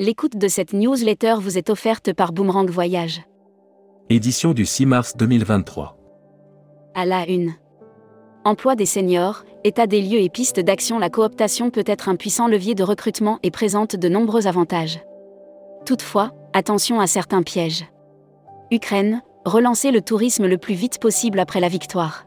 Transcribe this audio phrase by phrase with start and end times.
[0.00, 3.20] L'écoute de cette newsletter vous est offerte par Boomerang Voyage.
[4.08, 5.94] Édition du 6 mars 2023.
[6.94, 7.52] À la une.
[8.46, 12.48] Emploi des seniors, état des lieux et pistes d'action La cooptation peut être un puissant
[12.48, 15.00] levier de recrutement et présente de nombreux avantages.
[15.84, 17.84] Toutefois, attention à certains pièges.
[18.70, 22.24] Ukraine, relancer le tourisme le plus vite possible après la victoire.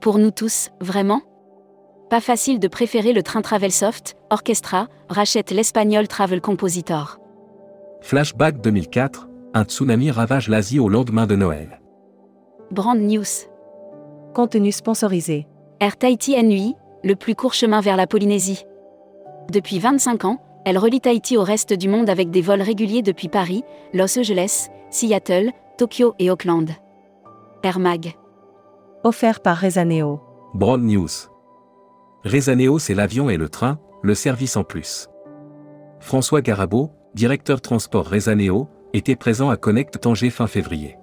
[0.00, 1.22] Pour nous tous, vraiment?
[2.10, 7.18] Pas facile de préférer le train Travelsoft, Orchestra, rachète l'espagnol Travel Compositor.
[8.00, 11.80] Flashback 2004, un tsunami ravage l'Asie au lendemain de Noël.
[12.70, 13.26] Brand News.
[14.34, 15.46] Contenu sponsorisé.
[15.80, 18.64] Air Tahiti NUI, le plus court chemin vers la Polynésie.
[19.52, 23.28] Depuis 25 ans, elle relie Tahiti au reste du monde avec des vols réguliers depuis
[23.28, 26.70] Paris, Los Angeles, Seattle, Tokyo et Auckland.
[27.62, 28.14] Air Mag.
[29.04, 30.20] Offert par Rezaneo.
[30.54, 31.28] Broad News.
[32.24, 35.08] Rezaneo c'est l'avion et le train, le service en plus.
[36.00, 40.96] François Garabo, directeur transport Rezaneo, était présent à Connect Tanger fin février.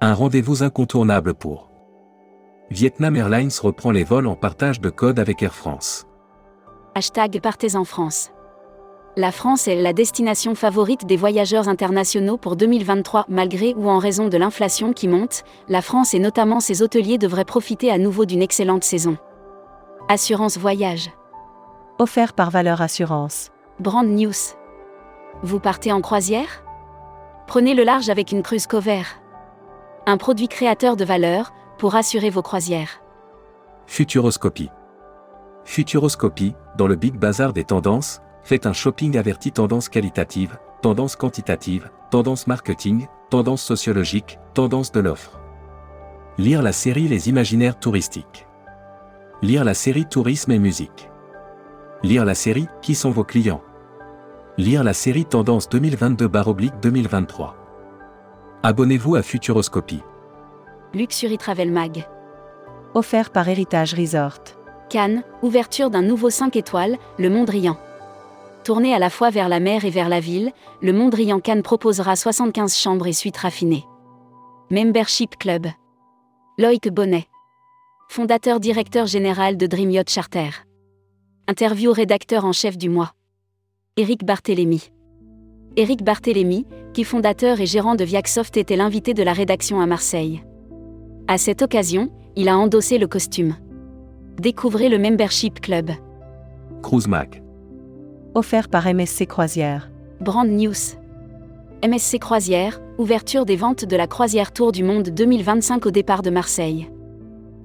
[0.00, 1.70] Un rendez-vous incontournable pour
[2.70, 6.06] Vietnam Airlines reprend les vols en partage de code avec Air France.
[6.96, 8.30] Hashtag Partez en France.
[9.16, 14.28] La France est la destination favorite des voyageurs internationaux pour 2023 malgré ou en raison
[14.28, 18.42] de l'inflation qui monte, la France et notamment ses hôteliers devraient profiter à nouveau d'une
[18.42, 19.16] excellente saison.
[20.08, 21.10] Assurance voyage.
[21.98, 23.50] Offert par Valeur Assurance.
[23.80, 24.54] Brand News.
[25.42, 26.62] Vous partez en croisière?
[27.48, 29.02] Prenez le large avec une cruise cover.
[30.06, 33.02] Un produit créateur de valeur pour assurer vos croisières.
[33.88, 34.70] Futuroscopie.
[35.64, 41.90] Futuroscopie, dans le Big Bazar des tendances, faites un shopping averti tendance qualitative, tendance quantitative,
[42.12, 45.40] tendance marketing, tendance sociologique, tendance de l'offre.
[46.38, 48.46] Lire la série Les imaginaires touristiques.
[49.42, 51.10] Lire la série Tourisme et musique.
[52.02, 53.60] Lire la série Qui sont vos clients?
[54.56, 57.52] Lire la série Tendance 2022-2023.
[58.62, 60.00] Abonnez-vous à Futuroscopie.
[60.94, 62.08] Luxury Travel Mag.
[62.94, 64.40] Offert par Héritage Resort.
[64.88, 67.76] Cannes, ouverture d'un nouveau 5 étoiles, le Mondrian.
[68.64, 72.16] Tourné à la fois vers la mer et vers la ville, le Mondrian Cannes proposera
[72.16, 73.84] 75 chambres et suites raffinées.
[74.70, 75.66] Membership Club.
[76.56, 77.26] Loïc Bonnet.
[78.08, 80.48] Fondateur directeur général de Dream Yacht Charter.
[81.48, 83.12] Interview rédacteur en chef du mois.
[83.98, 84.90] Éric Barthélémy.
[85.76, 90.42] Éric Barthélémy, qui fondateur et gérant de Viacsoft était l'invité de la rédaction à Marseille.
[91.28, 93.54] À cette occasion, il a endossé le costume.
[94.38, 95.90] Découvrez le Membership Club.
[96.82, 97.42] Cruise Mac.
[98.34, 99.90] Offert par MSC Croisière.
[100.20, 100.96] Brand News.
[101.86, 106.30] MSC Croisière, ouverture des ventes de la croisière Tour du Monde 2025 au départ de
[106.30, 106.88] Marseille.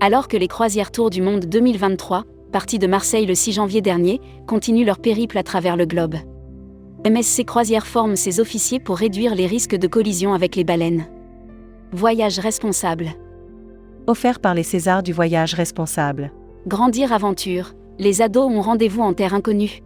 [0.00, 4.20] Alors que les croisières Tour du Monde 2023, parties de Marseille le 6 janvier dernier,
[4.46, 6.16] continuent leur périple à travers le globe.
[7.06, 11.06] MSC Croisière forme ses officiers pour réduire les risques de collision avec les baleines.
[11.92, 13.10] Voyage responsable.
[14.06, 16.32] Offert par les Césars du voyage responsable.
[16.66, 19.82] Grandir Aventure, les ados ont rendez-vous en terre inconnue.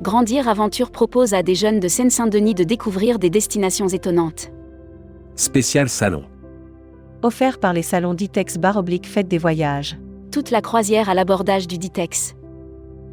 [0.00, 4.50] Grandir Aventure propose à des jeunes de Seine-Saint-Denis de découvrir des destinations étonnantes.
[5.34, 6.24] Spécial salon.
[7.22, 9.98] Offert par les salons Ditex Bar Oblique Fête des Voyages.
[10.30, 12.36] Toute la croisière à l'abordage du Ditex.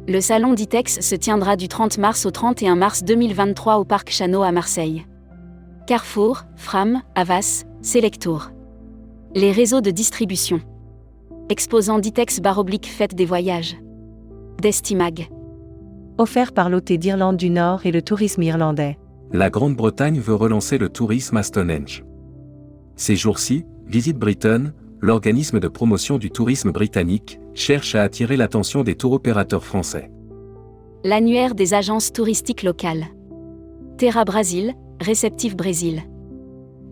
[0.06, 4.44] Le salon Ditex se tiendra du 30 mars au 31 mars 2023 au Parc Chano
[4.44, 5.04] à Marseille.
[5.88, 8.50] Carrefour, Fram, Avas, Selectour.
[9.34, 10.60] Les réseaux de distribution.
[11.48, 13.76] Exposant Ditex Bar Oblique Fête des Voyages.
[14.62, 15.28] Destimag.
[16.18, 18.98] Offert par l'OT d'Irlande du Nord et le tourisme irlandais.
[19.32, 22.04] La Grande-Bretagne veut relancer le tourisme à Stonehenge.
[22.94, 28.96] Ces jours-ci, Visite Britain, l'organisme de promotion du tourisme britannique, cherche à attirer l'attention des
[28.96, 30.10] tour opérateurs français.
[31.04, 33.06] L'annuaire des agences touristiques locales.
[33.96, 36.02] Terra Brasil, réceptif Brésil.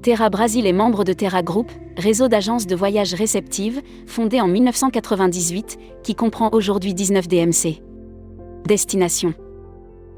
[0.03, 5.79] Terra Brasil est membre de Terra Group, réseau d'agences de voyage réceptives, fondé en 1998,
[6.05, 7.83] qui comprend aujourd'hui 19 DMC.
[8.69, 9.35] Destination.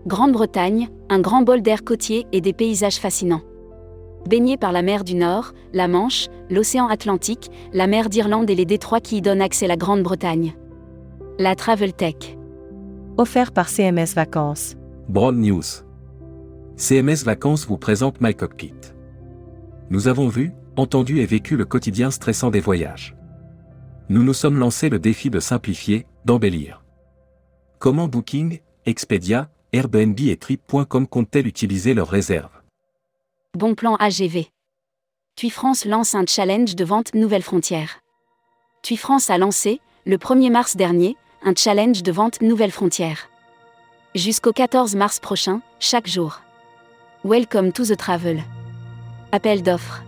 [0.06, 3.42] Grande-Bretagne, un grand bol d'air côtier et des paysages fascinants.
[4.26, 8.64] Baigné par la mer du Nord, la Manche, l'océan Atlantique, la mer d'Irlande et les
[8.64, 10.56] détroits qui y donnent accès à la Grande-Bretagne.
[11.38, 12.36] La Travel Tech.
[13.18, 14.74] Offert par CMS Vacances.
[15.08, 15.62] Broad News.
[16.76, 18.74] CMS Vacances vous présente My Cockpit.
[19.90, 23.14] Nous avons vu, entendu et vécu le quotidien stressant des voyages.
[24.08, 26.84] Nous nous sommes lancés le défi de simplifier, d'embellir.
[27.78, 32.55] Comment Booking, Expedia, Airbnb et Trip.com comptent-elles utiliser leurs réserves?
[33.56, 34.48] Bon plan AGV.
[35.34, 38.00] TUI France lance un challenge de vente Nouvelle Frontière.
[38.82, 43.30] TUI France a lancé, le 1er mars dernier, un challenge de vente Nouvelle Frontière.
[44.14, 46.42] Jusqu'au 14 mars prochain, chaque jour.
[47.24, 48.42] Welcome to the travel.
[49.32, 50.02] Appel d'offres.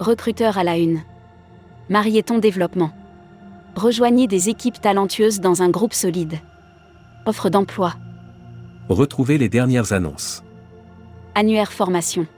[0.00, 1.00] Recruteur à la une.
[1.88, 2.92] Marieton Développement.
[3.74, 6.38] Rejoignez des équipes talentueuses dans un groupe solide.
[7.26, 7.94] Offre d'emploi.
[8.88, 10.44] Retrouvez les dernières annonces.
[11.34, 12.28] Annuaire formation.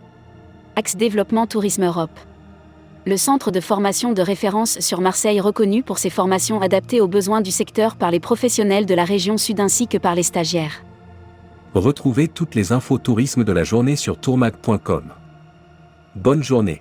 [0.75, 2.19] Axe Développement Tourisme Europe.
[3.05, 7.43] Le centre de formation de référence sur Marseille reconnu pour ses formations adaptées aux besoins
[7.43, 10.83] du secteur par les professionnels de la région sud ainsi que par les stagiaires.
[11.75, 15.13] Retrouvez toutes les infos tourisme de la journée sur tourmag.com.
[16.17, 16.81] Bonne journée.